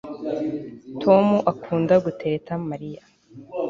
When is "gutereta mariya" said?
2.05-3.01